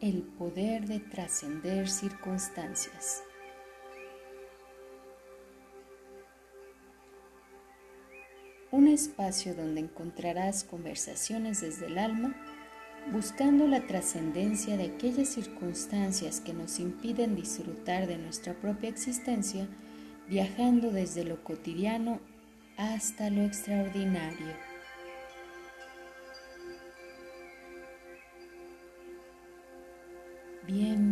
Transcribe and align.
el 0.00 0.22
poder 0.22 0.86
de 0.86 1.00
trascender 1.00 1.88
circunstancias. 1.88 3.22
Un 8.70 8.88
espacio 8.88 9.54
donde 9.54 9.80
encontrarás 9.80 10.64
conversaciones 10.64 11.62
desde 11.62 11.86
el 11.86 11.96
alma, 11.96 12.34
buscando 13.10 13.66
la 13.66 13.86
trascendencia 13.86 14.76
de 14.76 14.84
aquellas 14.84 15.28
circunstancias 15.28 16.40
que 16.40 16.52
nos 16.52 16.78
impiden 16.78 17.34
disfrutar 17.34 18.06
de 18.06 18.18
nuestra 18.18 18.52
propia 18.52 18.90
existencia, 18.90 19.66
viajando 20.28 20.90
desde 20.90 21.24
lo 21.24 21.42
cotidiano 21.42 22.20
hasta 22.76 23.30
lo 23.30 23.42
extraordinario. 23.42 24.75
Bienvenidos. 30.66 31.05